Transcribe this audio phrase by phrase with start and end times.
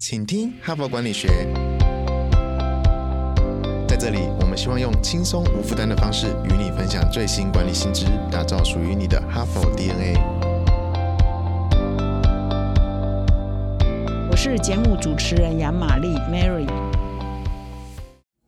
[0.00, 1.26] 请听哈佛管理学。
[3.88, 10.14] 在这里，我们希望用轻松无负担的方式与你分享最新管理新知，打造属于你的哈佛 DNA。
[14.30, 16.68] 我是节目主持人杨玛丽 Mary。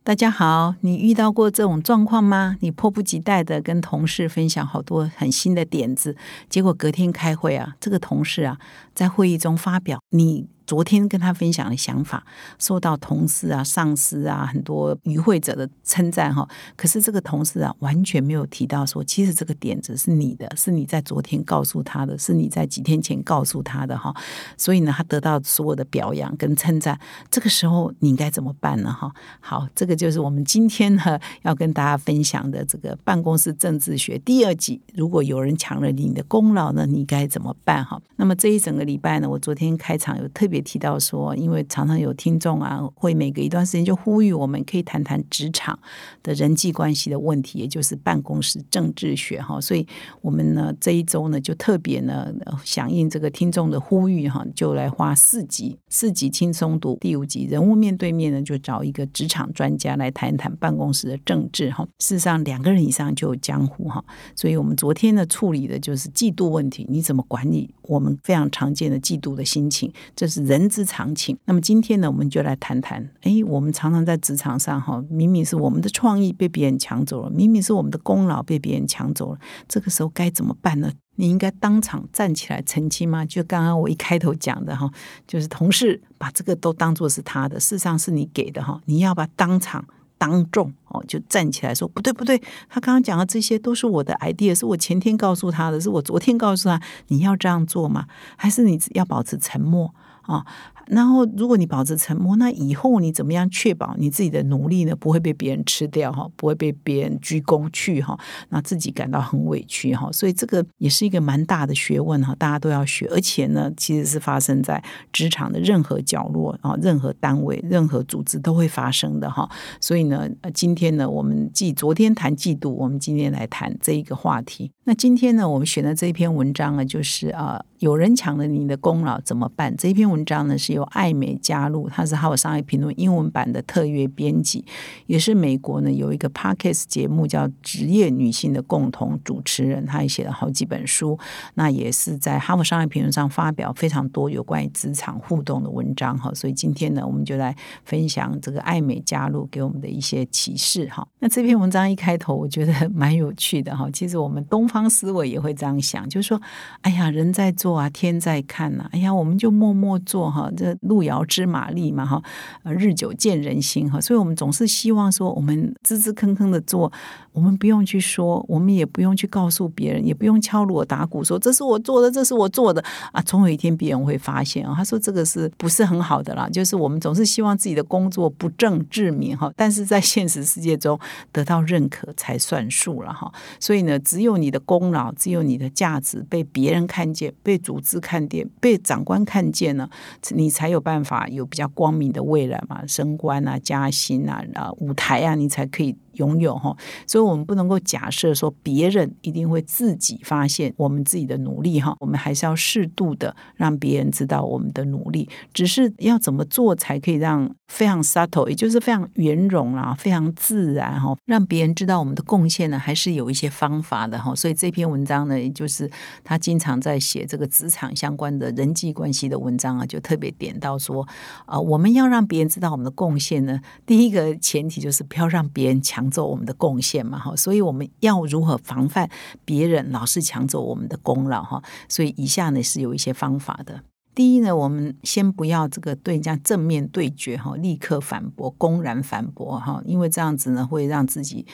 [0.05, 2.55] 大家好，你遇到过这种状况吗？
[2.61, 6.15] 你迫不及待的跟同事分享好多很新的点子，
[6.49, 8.57] 结果隔天开会啊，这个同事啊
[8.95, 10.47] 在会议中发表你。
[10.65, 12.23] 昨天跟他分享的想法，
[12.59, 16.47] 受到同事啊、上司啊很多与会者的称赞哈。
[16.75, 24.15] 可是这个同事啊，完全没有提到说，其实这个点子是你的，是你在昨天告诉他的，是你在几天前告诉他的哈。
[24.57, 26.99] 所以呢，他得到所有的表扬跟称赞。
[27.29, 28.91] 这个时候你应该怎么办呢？
[28.91, 34.81] 哈，好，这个就是我们今天呢要跟大家分享的这个办公室政治学第二集。
[34.93, 37.83] 如果有人抢了你的功劳呢，你该怎么办？
[37.83, 40.61] 哈，那么这一整个礼拜呢，我昨天开场有特别。
[40.61, 45.77] 提到说，因为常常有听众啊，会每隔一段时间就呼吁我们可以谈谈职场
[46.21, 49.59] 的人际关系的问题，也就是办公室政治学哈。
[49.59, 49.85] 所以
[50.21, 52.31] 我们呢这一周呢就特别呢
[52.63, 61.83] 响应这个听众的呼吁哈，就来花四集四集轻松读第五集人物面对面呢，就找一个职场专家来谈一谈办公室的政治哈。
[61.99, 64.03] 事实上两个人以上就有江湖哈，
[64.35, 69.91] 所以我们昨天呢处理的就是嫉妒问题，你怎么管理我们非常常见的嫉妒的心情？
[70.15, 70.41] 这是。
[70.51, 71.37] 人之常情。
[71.45, 73.09] 那么今天呢，我们就来谈谈。
[73.21, 80.91] 哎，我们常常在职场上哈，明明是我们的创意被别人抢走了，明明是我们的功劳被别人抢走了，这个时候该怎么办呢？
[81.15, 83.23] 你应该当场站起来澄清吗？
[83.23, 84.91] 就刚刚我一开头讲的哈，
[85.27, 89.85] 就是同事把这个都当做是他的，事实上是你给的哈，你要把当场。
[90.21, 92.37] 当众哦，就站起来说不对不对，
[92.69, 98.05] 他刚刚讲的这些都是我的 idea，是我前天告诉他的，是我昨天告诉他，你要这样做吗？
[98.37, 100.45] 还是你要保持沉默啊？
[100.93, 110.11] 然后，如果你保持沉默，那以后你怎么样确保你自己的努力呢不会被别人吃掉哈，不会被别人鞠躬去哈，那自己感到很委屈哈。
[110.11, 113.07] 所以这个也是一个蛮大的学问哈，大家都要学。
[113.09, 119.49] 而且呢，其实是发生在职场的任何角落啊，任何单位、任何组织都会发生的哈。
[119.79, 124.69] 所以呢，今天呢，我们继昨天谈嫉妒，我们今天来谈这一个话题。
[124.83, 129.75] 那今天呢，我们选的这一篇文章呢，就是啊，有人抢了你的功劳怎么办？
[129.75, 130.71] 这一篇文章呢是。
[130.71, 134.63] 由艾美加入，他是《哈佛商业评论》英文版的特约编辑，
[135.05, 139.85] 也是美国呢有一个 Podcast 节目叫《职业女性》的共同主持人。
[139.85, 141.19] 他也写了好几本书，
[141.55, 146.31] 那也是在《哈佛商业评论》上发表非常多有关于职场互动的文章哈。
[146.33, 147.53] 所以今天呢，我们就来
[147.83, 151.05] 分享这个艾美加入给我们的一些启示哈。
[151.19, 153.89] 那这篇文章一开头，我觉得 蛮有趣的哈。
[153.91, 156.41] 其实我们东方思维也会这样想，就是说，
[156.81, 160.49] 哎呀，人在做啊，天在看呐，哎呀，我们就默默做哈。
[160.55, 162.21] 这路遥知马力嘛，哈，
[162.63, 166.91] 日久见人心哈，所以我们总是希望说，我们支支坑坑的做，
[167.31, 174.73] 我们不用去说，我们也不用去告诉别人，也不用敲锣打鼓说这是我做的，这是我做的啊，总有一天别人会发现啊。
[174.75, 176.49] 他说这个是不是很好的啦？
[176.49, 180.99] 就是我们总是希望自己的工作不正自明哈，但是在现实世界中
[181.31, 183.31] 得到认可才算数了哈。
[183.59, 189.89] 所以呢，只有你的功劳，只有你的价值被别人看见，被组织看见，被长官看见了，
[190.29, 190.51] 你。
[190.51, 195.95] 才有办法有比较光明的未来嘛，升官啊、加薪啊、啊舞台啊，你才可以。
[196.15, 196.75] 拥有哈，
[197.07, 205.29] 所以我们不能够假设说别人一定会自己发现我们自己的努力哈，我们还是要适度的让别人知道我们的努力。
[205.53, 214.35] 只是要怎么做才可以让非常 subtle，也就是非常圆融啊，非常自然哈，让别人知道我们的贡献呢，还是有一些方法的哈。
[214.35, 215.89] 所以这篇文章呢，也就是
[216.25, 221.07] 他经常在写这个职场相关的人际关系的文章啊，就特别点到说
[221.45, 226.11] 啊，我们要让别人知道我们的贡献呢，第一个前提就是不要让别人抢。
[226.11, 229.09] 走我们的贡献嘛，哈，所以我们要如何防范
[229.45, 233.81] 别人老是抢走我们的功劳，哈，所以以下呢是有一些方法的。
[234.13, 241.45] 第一呢，我们先不要这个对人家正面对决，哈，立刻反驳，公然反驳，哈，因为这样子呢会让自己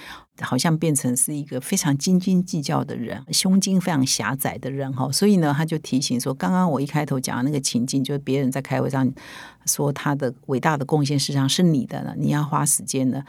[0.41, 9.07] 好像变成是一个非常斤斤计较的人，胸襟非常狭窄的人，哈，所以呢，他就提醒说，刚刚我一开头讲的那个情境，就是别人在开会上
[9.67, 13.23] 说他的伟大的贡献实际上是你的了，你要花时间呢。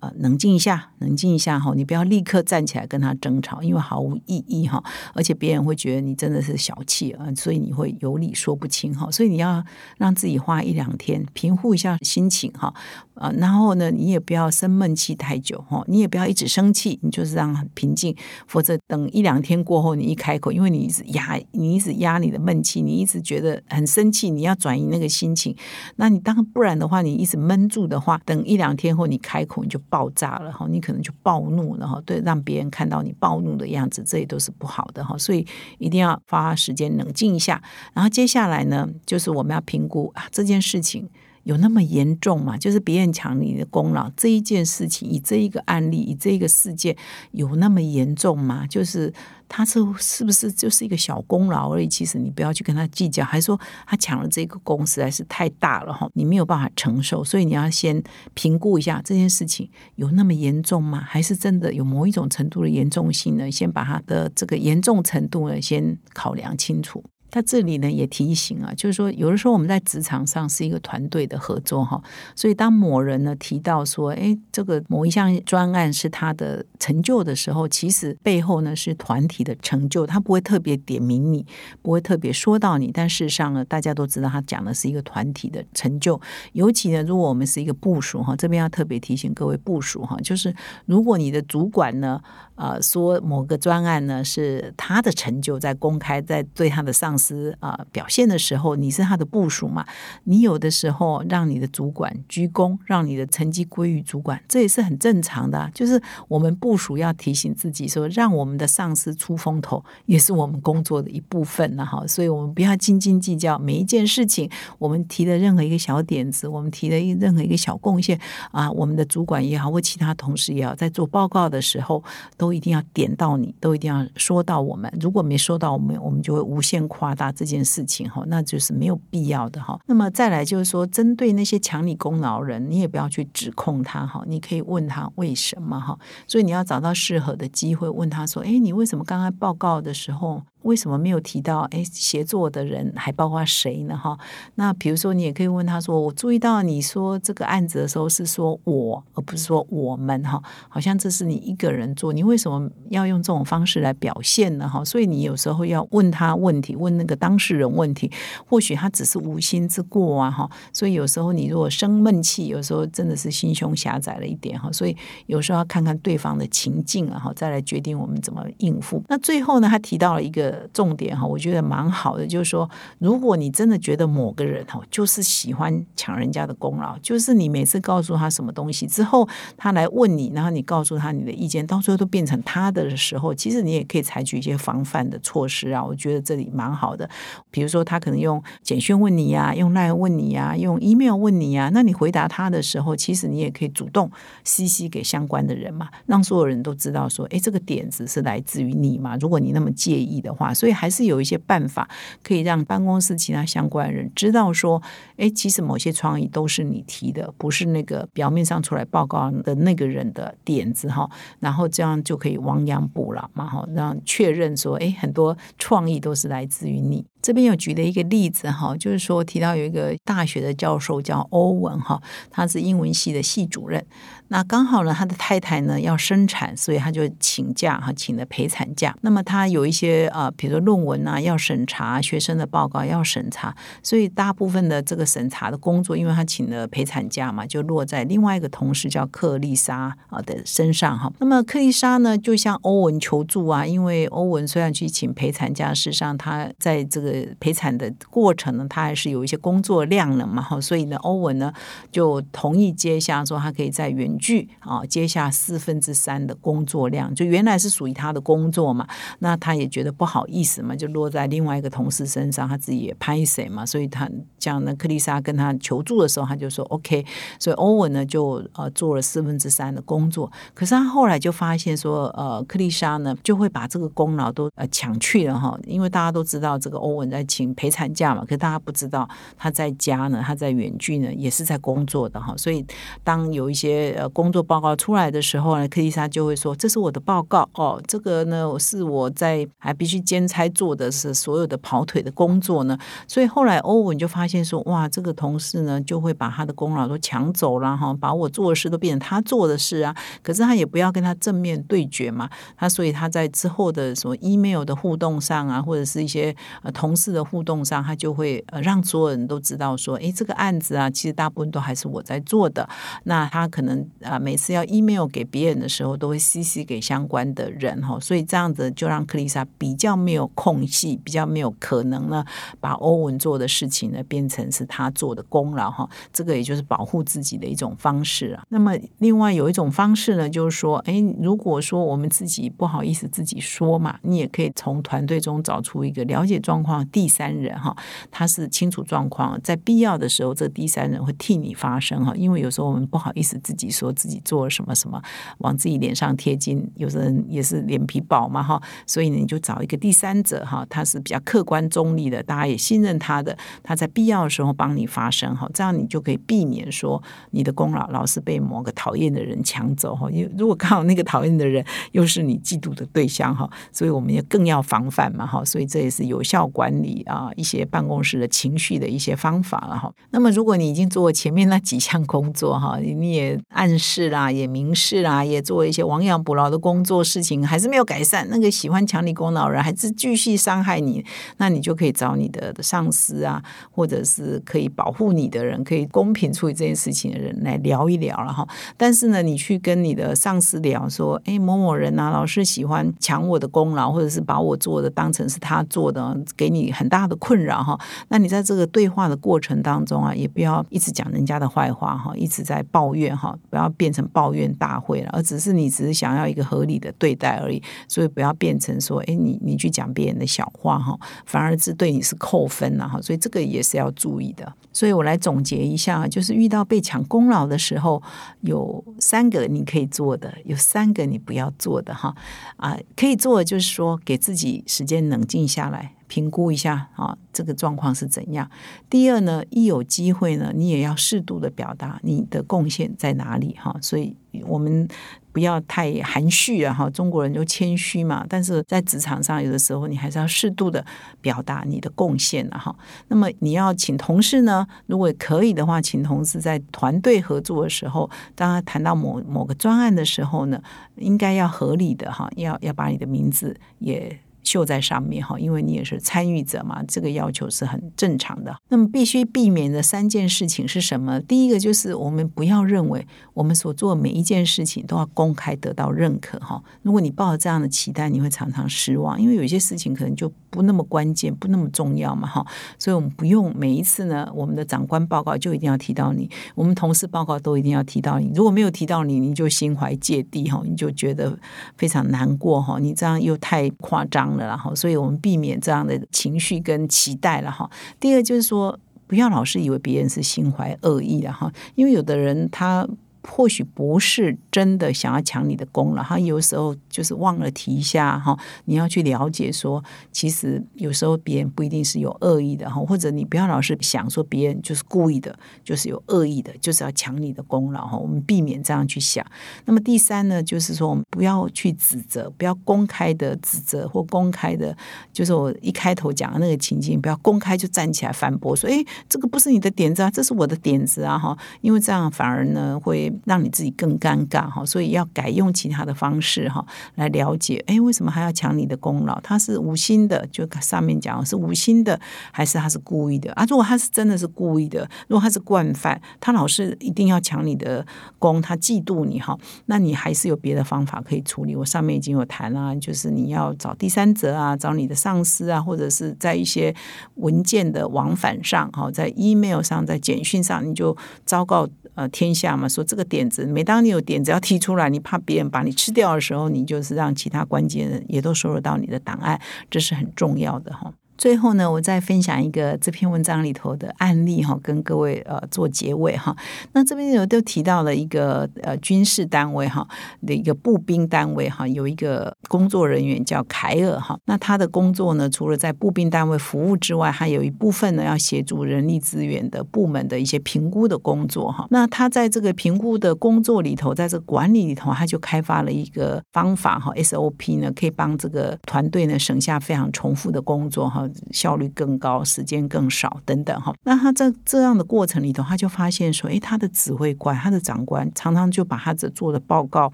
[0.00, 4.82] 呃冷静一下，冷静一下哈，你不要立刻站起来跟他争吵，因为毫无意义哈，
[5.14, 9.64] 而且别人会觉得你真的是小气啊，所以你会有理说不清哈，所以你要
[9.98, 12.74] 让自己花一两天平复一下心情哈，
[13.20, 25.54] 啊，然后呢，你也不要生闷气太久哈，你也不要一直生气，你就是让很平静，否则等一两天过后，你一开口，因为你一直压，你一直压你的闷气，你一直觉得很生气，你要转移那个心情，
[25.96, 35.46] 那你当不然的话，你一直闷住的话，等一两天后你开口，你就爆炸了哈，你可能就暴怒了哈，对，让别人看到你暴怒的样子，这也都是不好的哈，所以
[35.78, 37.62] 一定要花时间冷静一下，
[37.92, 41.06] 然后接下来呢，就是我们要评估啊这件事情。
[41.44, 42.56] 有那么严重吗？
[42.56, 46.96] 就是别人抢你的功劳这一件事情，以这一个案例，以这一个事件，
[47.32, 48.66] 有那么严重吗？
[48.66, 49.12] 就是
[49.48, 51.88] 他是是不是就是一个小功劳而已？
[51.88, 58.02] 其实你不要去跟他计较，还说他抢了这个功实在是太大了哈，你没有办法承受，所以你要先
[58.34, 61.00] 评估一下这件事情有那么严重吗？
[61.00, 63.50] 还是真的有某一种程度的严重性呢？
[63.50, 67.02] 先把他的这个严重程度呢，先考量清楚。
[67.30, 72.02] 他这里呢也提醒啊，就是说有的时候我们在职场上是一个团队的合作哈，
[72.34, 81.46] 所以当某人呢提到说，哎，这个某一项专案是他的成就的时候，其实背后呢是团体的成就，他不会特别点名你，
[81.82, 86.20] 不会特别说到你，但事实上呢，大家都知道他讲的是一个团体的成就。
[86.54, 90.52] 尤其呢，如果我们是一个部署哈，这边要特别提醒各位部署哈，就是
[90.86, 92.20] 如果你的主管呢，
[92.56, 97.19] 呃，说某个专案呢是他的成就，在公开在对他的上。
[97.20, 99.84] 司啊表现的时候，你是他的部署嘛？
[100.24, 105.70] 你有的时候让你的主管鞠躬，让你的成绩归于主管，这也是很正常的。
[105.74, 112.06] 就是我们部署要提醒自己说，让我们的上司出风头，也是我们工作的一部分了哈。
[112.06, 114.50] 所以，我们不要斤斤计较每一件事情。
[114.78, 118.18] 我们提的任何一个小点子，我们提的任何一个小贡献
[118.50, 122.02] 啊，我们的主管也好，或其他同事也好，在做报告的时候，
[122.36, 124.90] 都一定要点到你，都一定要说到我们。
[125.00, 127.09] 如果没说到我们，我们就会无限夸。
[127.14, 129.78] 大这件事情哈，那就是没有必要的哈。
[129.86, 134.22] 那么再来就是说，针对那些抢你功劳人，你也不要去指控他哈。
[134.26, 135.98] 你可以问他为什么哈。
[136.26, 141.60] 所以你要找到适合的机会问他说：“哎，你为什么刚刚报告的时候？”为什么没有提到？
[141.70, 143.96] 哎，协作的人还包括谁呢？
[143.96, 144.18] 哈，
[144.56, 150.22] 那比如说，你也可以问他说：“我注意到你说这个案子的时候是说我，而不是说我们。
[150.22, 154.68] 哈，好像这是你一个人做，你为什么要用这种方式来表现呢？
[154.68, 158.10] 哈，所以你有时候要问他问题，问那个当事人问题，
[158.46, 160.30] 或许他只是无心之过啊。
[160.30, 164.58] 哈，所以有时候你如果生闷气，有时候真的是心胸狭窄了一点。
[164.60, 164.94] 哈，所以
[165.26, 169.02] 有时候要看看对方的情境啊，哈，再来决定我们怎么应付。
[169.08, 170.49] 那最后呢，他提到了一个。
[170.72, 172.68] 重点哈，我觉得蛮好的，就是说，
[172.98, 185.84] 如果你真的觉得某个人哈，就是喜欢抢人家的功劳，就是你每次告诉他什么东西之后，他来问你，然后你告诉他你的意见，到最后都变成他的时候，其实你也可以采取一些防范的措施啊。
[185.84, 187.08] 我觉得这里蛮好的，
[187.50, 194.10] 比如说他可能用简讯问你呀，用 line 问你呀，用 email 问你呀，那你回答他的时候，其实你也可以主动
[194.44, 199.16] cc 给相关的人嘛，让所有人都知道说，哎，这个点子是来自于你嘛。
[199.20, 200.30] 如果你那么介意的。
[200.30, 201.88] 话，所以还是有一些办法
[202.22, 204.82] 可以让办公室其他相关人知道说，
[205.16, 211.08] 哎，其实某些创意都是你提的，不是那个表面上出来报告的那个人的点子哈。
[211.38, 217.04] 然后这样就可以亡羊补牢嘛哈，让确认说，哎，很多创意都是来自于你。
[217.22, 222.00] 这边有举的一个例子哈，就是说提到有一个大学的教授叫欧文哈，
[222.30, 223.84] 他是英文系的系主任。
[224.28, 228.96] 那刚好呢，他的太太呢要生产，所以他就请假哈，请了陪产假。
[229.00, 241.12] 那么他有一些啊，比如说论文啊要审查，学生的报告要审查，所以大部分的这个审查的工作，因为他请了陪产假嘛，就落在另外一个同事叫克丽莎啊的身上哈。
[241.18, 251.52] 那么克丽莎呢，就向欧文求助啊，因为欧文虽然去请陪产假，事实上他在这个呃陪产的过程呢，他还是有一些工作量了嘛哈，所以呢，欧文呢
[251.90, 258.86] 就同意接下，说他可以在原剧啊，接下四分之三的工作量，就原来是属于他的工作嘛，
[259.18, 267.04] 那他也觉得不好意思嘛，就落在另外一个同事身上，他自己也拍谁嘛，所以他讲呢，克丽莎跟他求助的时候，他就说 OK，
[267.38, 282.34] 所以欧文呢就呃做了四分之三的工作，可是他后来就发现说，呃，克丽莎呢就会把这个功劳都呃抢去了哈，因为大家都知道这个欧在请陪产假嘛，可是大家不知道他在家呢，他在远距呢也是在工作的哈。
[282.36, 282.66] 所以
[283.04, 292.76] 当有一些呃工作报告出来的时候呢，克丽莎就会说：“这是我的报告哦，这个呢是我在还必须兼差做的是所有的跑腿的工作呢。”
[293.06, 299.94] 所以后来欧文就发现说：“哇，这个同事呢就会把他的功劳都抢走了哈，把我做的事都变成他做的事啊。
[300.22, 312.68] 可是他也不要跟他正面对决嘛，他所以他在之后的什么 email 的互动上啊，或者是一些呃同同事的互动上，他就会呃让所有人都知道说，哎，这个案子啊，其实大部分都还是我在做的。
[313.04, 322.24] 那他可能啊每次要 email 给别人的时候，都会 CC 给相关的人哈，所以这样子就让克丽莎比较没有空隙，比较没有可能呢
[322.58, 325.88] 把欧文做的事情呢变成是他做的功劳哈。
[326.12, 328.42] 这个也就是保护自己的一种方式啊。
[328.48, 337.76] 那么另外有一种方式呢，就是说，哎，如果说我们自己不好意思自己说嘛，你也可以从团队中找出一个了解状况第三人哈，
[338.10, 342.12] 他是清楚状况，在必要的时候，这第三人会替你发声哈。
[342.14, 345.00] 因为有时候我们不好意思自己说自己做了什么什么，
[345.38, 360.10] 往自己脸上贴金，有的人也是脸皮薄嘛哈，所以你就找一个第三者哈，他是比较客观中立的，大家也信任他的，他在必要的时候帮你发声哈，这样你就可以避免说你的功劳老是被某个讨厌的人抢走哈。
[360.10, 365.44] 因为如果刚好那个讨厌的人又是你嫉妒的对象哈，所以我们也更要防范嘛哈。
[365.44, 369.92] 所以这也是有效管理啊一些办公室的情绪的一些方法了哈。
[370.10, 381.04] 那么如果你已经做前面那几项工作哈， 你也暗示啦，也明示啦，也做一些亡羊补牢的工作事情，还是没有改善，那个喜欢抢你功劳人还是继续伤害你，
[381.38, 388.46] 那你就可以找你的上司啊，或者是可以保护你的人，可以公平处理这件事情的人来聊一聊了哈。
[388.76, 397.78] 但是呢，你去跟你的上司聊说，哎，某某人啊，老是喜欢抢我的功劳，或者是把我做的当成是他做的，给你你很大的困扰哈。
[398.08, 407.62] 那你在这个对话的过程当中啊，也不要一直讲人家的坏话哈，一直在抱怨哈，不要变成抱怨大会了，而只是你只是想要一个合理的对待而已。
[407.88, 413.00] 所以不要变成说，哎，你你去讲别人的小话哈，反而是对你是扣分了哈。
[413.00, 414.52] 所以这个也是要注意的。
[414.72, 418.02] 所以我来总结一下，就是遇到被抢功劳的时候，
[418.42, 422.14] 有三个你可以做的，有三个你不要做的哈。
[422.56, 425.94] 啊，可以做的就是说，给自己时间冷静下来。
[426.10, 428.50] 评估一下啊，这个状况是怎样？
[428.90, 433.72] 第二呢，一有机会呢，你也要适度的表达你的贡献在哪里哈。
[433.80, 434.88] 所以我们
[435.32, 438.26] 不要太含蓄啊哈，中国人就谦虚嘛。
[438.28, 440.84] 但是在职场上，有的时候你还是要适度的
[441.20, 442.74] 表达你的贡献了哈。
[443.06, 450.60] 那么你要请同事呢，如果可以的话，请同事在团队合作的时候，当他谈到某某个专案的时候呢，
[450.96, 454.18] 应该要合理的哈，要要把你的名字也。
[454.50, 458.56] 绣在上面哈，因为你也是参与者嘛，这个要求是很正常的。
[458.68, 461.20] 那么必须避免的三件事情是什么？
[461.20, 466.60] 第一个就是我们不要认为我们所做的每一件事情都要公开得到认可哈。
[466.82, 472.44] 如果你抱着这样的期待，你会常常失望，因为有些事情可能就不那么关键，不那么重要嘛哈。
[472.78, 478.32] 所以我们不用每一次呢，我们的长官报告就一定要提到你，我们同事报告都一定要提到你。
[478.34, 481.38] 如果没有提到你，你就心怀芥蒂哈，你就觉得
[481.76, 482.78] 非常难过哈。
[482.80, 484.39] 你这样又太夸张了。
[484.46, 487.70] 然后，所以我们避免这样的情绪跟期待了哈。
[487.98, 492.88] 第二就是说，不要老是以为别人是心怀恶意的哈，因为有的人他。
[493.22, 498.38] 或许不是真的想要抢你的功劳，他有时候就是忘了提一下哈。
[498.64, 507.96] 你要去了解说，其实有时候别人不一定是有恶意的哈，或者你不要老是想说别人就是故意的，就是有恶意的，就是要抢你的功劳哈。
[507.98, 509.24] 我们避免这样去想。
[509.66, 514.74] 那么第三呢，就是说我们不要去指责，不要公开的指责或公开的，
[515.12, 521.36] 就是我一开头讲的那个情境，不要公开就站起来反驳说，哎，这个不是你的点子啊，这是我的点子啊哈。
[521.60, 523.09] 因为这样反而呢会。
[523.24, 526.64] 让你自己更尴尬哈，所以要改用其他的方式哈
[526.94, 529.20] 来了解，哎，为什么还要抢你的功劳？
[529.20, 531.98] 他是无心的，就上面讲是无心的，
[532.32, 533.44] 还是他是故意的啊？
[533.48, 537.84] 如果他是真的是故意的，如果他是惯犯，他老是一定要抢你的
[538.18, 541.54] 功，他嫉妒你哈，那你还是有别的方法可以处理。
[541.56, 546.74] 我上面已经有谈了，就是你要找第三者啊，找你的上司啊，或者是在一些
[547.16, 551.68] 文件的往返上哈，在 email 上，在简讯上，你就昭告。
[552.00, 559.38] 呃，天下嘛，说这个点子，每当你有点子要提出来，你怕别人把你吃掉的时候，你就是让其他关键人也都收入到你的档案，
[559.68, 560.90] 这是很重要的哈。
[561.20, 566.34] 最后呢，我再分享一个这篇文章里头的案例哈，跟各位呃做结尾哈。
[566.72, 569.86] 那这边有都提到了一个呃军事单位哈
[570.26, 574.18] 的一个步兵单位哈，有一个工作人员叫凯尔哈。
[574.24, 581.66] 那他的工作呢，除了在步兵单位服务之外，还有一部分呢要协助人力资源的部门的一些评估的工作哈。
[581.68, 593.74] 那他在这个评估的工作里头，在这个管理里头，他就开发了一个方法哈，SOP 呢，可以帮这个团队呢省下非常重复的工作哈，效率更高，时间更少等等哈。
[593.84, 599.92] 那他在这样的过程里头，他就发现说，哎，他的指挥官、他的长官常常就把他这做的报告、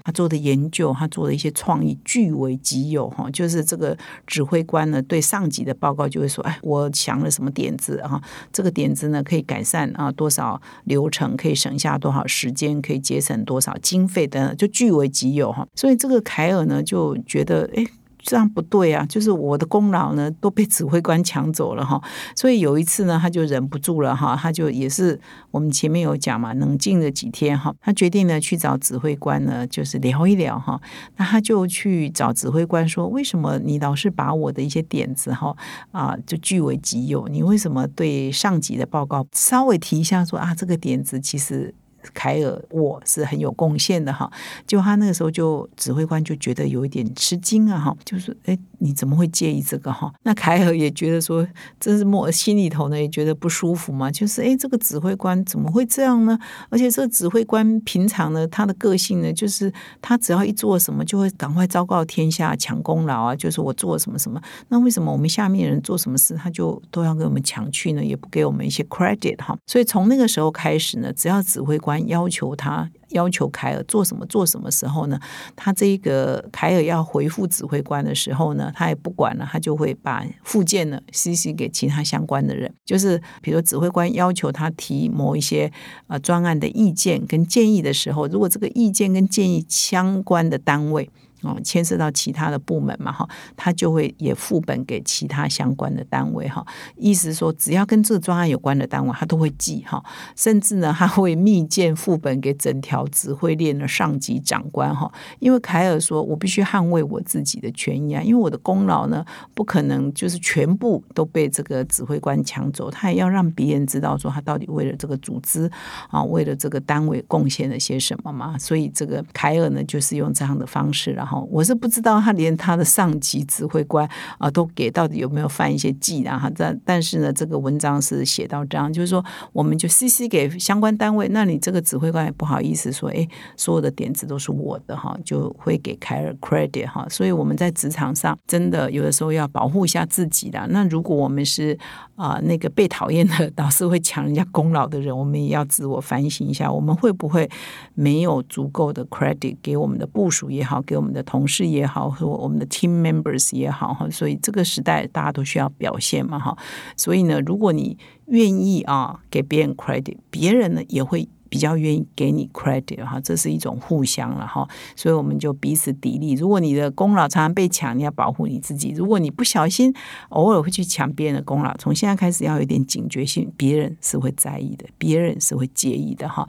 [0.03, 8.21] 他做的研究、他做的一些创意据为己有哈，就是这个指挥官呢对上级的报告就会说，哎，我想了什么点子啊？
[8.51, 15.67] 这个点子呢可以改善啊多少流程，可以省下多少时间，可以节省多少经费等等，就据为己有哈。
[15.75, 17.85] 所以这个凯尔呢就觉得，哎。
[18.27, 19.05] 这样不对啊！
[19.07, 22.01] 就是我的功劳呢都被指挥官抢走了哈，
[22.35, 25.17] 所以有一次呢，他就忍不住了哈，他就也是
[25.49, 30.77] 我们前面有讲嘛，冷静了几天哈，他决定呢去找指挥官呢，就是聊一聊哈。
[31.15, 35.55] 那他就去找指挥官说：“为什么你老是把我的一些点子哈
[35.93, 37.29] 啊就据为己有？
[37.29, 41.73] 你为什么对上级的报告稍微提一下说啊这个点子其实？”
[42.13, 44.31] 凯尔，我是很有贡献的哈。
[44.65, 50.13] 就他那个时候，就指挥官就觉得有一点吃惊啊哈，就是哎，你怎么会介意这个哈？
[50.23, 51.47] 那凯尔也觉得说，
[51.79, 56.37] 真是莫心里头呢也觉得不舒服嘛，就是哎，这个指挥官怎么会这样呢？
[56.69, 59.71] 而且这个指挥官平常呢，他的个性呢，就是
[60.01, 64.41] 他只要一做什么，就会赶快昭告天下，抢功劳啊，就是我做什么什么。
[64.69, 68.03] 那为什么我们下面人做什么事，他就都要给我们抢去呢？
[68.03, 69.57] 也不给我们一些 credit 哈？
[69.65, 75.19] 所以从那个时候开始呢，只要指挥官要求他要求凯尔做什么做什么时候呢？
[75.55, 82.73] 他这个凯尔要回复指挥官的时候呢，他也不管了，他就会把附件呢 CC 给其他相关的人。
[82.85, 85.71] 就是比如指挥官要求他提某一些
[86.07, 91.09] 呃专案的意见跟建议的时候，如果这个意见跟建议相关的单位。
[91.43, 96.65] 哦，牵涉到其他的部门嘛，哈，他就会也副本给其他相关的单位，哈，
[96.95, 100.03] 意思说只要跟这个专案有关的单位，他都会记，哈，
[100.35, 115.69] 甚至呢，他会密件副本给整条指挥链的上级长官，哈，因为凯尔说，我必须捍卫我自己的权益啊，因为我的功劳呢，不可能就是全部都被这个指挥官抢走，他也要让别人知道说他到底为了这个组织
[116.09, 124.07] 啊，为了这个单位贡献了些什么嘛，所以这个凯尔呢，就是用这样的方式，然我是不知道他连他的上级指挥官
[124.37, 126.37] 啊都给到底有没有犯一些忌啊？
[126.37, 137.05] 哈，但但是呢，这个文章是写到这样，就是说我们就 CC 给相关单位，那你这个指挥官也不好意思说，哎，所有的点子都是我的哈，就会给凯尔 credit 哈。
[137.09, 140.65] 所以我们在职场上真的有的时候要保护一下自己的。
[140.69, 141.77] 那如果我们是
[142.15, 147.49] 啊那个被讨厌的 导师会抢人家功劳的人，我们也要自我反省一下，我们会不会
[147.93, 156.55] 没有足够的 credit 给我们的部署也好，给我们的的同事也好，和我们的 team members 也好哈，所以这个时代大家都需要表现嘛哈。
[156.95, 164.67] 所以呢，如果你愿意啊给别人 credit，别人呢也会比较愿意给你 credit 哈，这是一种互相了哈。
[164.95, 166.37] 所以我们就彼此砥砺。
[166.37, 169.93] 如果你的功劳常常被抢，你要保护你自己；如果你不小心
[170.29, 176.47] 偶尔会去抢别人的功劳，从现在开始要有点警觉性，别人是会在意的，别人是会介意的哈。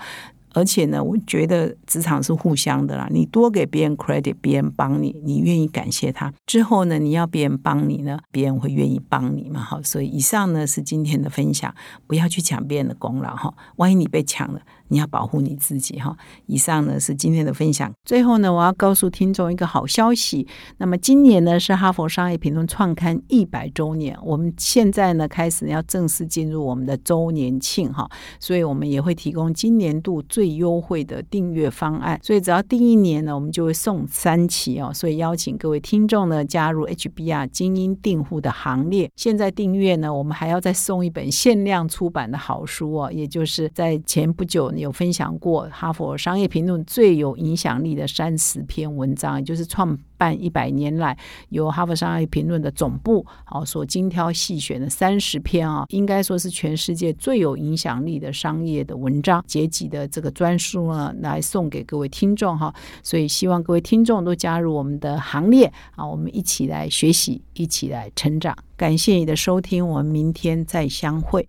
[0.55, 3.09] 而且呢，我觉得职场是互相的啦。
[3.11, 9.61] 你多给别人 credit，别人帮你，你愿意感谢他之后呢，你要别人帮你呢，别人会愿意帮你嘛？
[9.63, 11.75] 哈，所以以上呢是今天的分享，
[12.07, 14.61] 不要去抢别人的功劳哈，万一你被抢了。
[14.89, 16.17] 你要保护你自己哈。
[16.47, 17.93] 以上呢是今天的分享。
[18.05, 20.47] 最后呢，我要告诉听众一个好消息。
[20.79, 28.09] 那么今年呢是哈佛商业评论创刊一百周年，我们现在呢开始要正式进入我们的周年庆哈，
[28.41, 32.19] 所以我们也会提供今年度最优惠的订阅方案。
[32.23, 34.93] 所以只要订一年呢，我们就会送三期哦。
[34.95, 39.11] 所以邀请各位听众呢加入 HBR 精英订户的行列。
[39.17, 44.73] 现在订阅呢，我们还要再送一本限量出版的好书哦，也就是在前不久。
[44.79, 51.17] 有分享过《哈佛商业评论》最有影响力的三十篇文章，也就是创办一百年来
[51.51, 62.75] 由《哈佛商业评论》的总部啊所精挑细选的三十篇啊，应该说是全世界最有影响力的商业的文章，结集的这个专书呢，来送给各位听众哈。
[63.03, 68.57] 所以希望各位听众都加入我们的行列啊，我们一起来学习，一起来成长。
[68.77, 71.49] 感谢你的收听，我们明天再相会。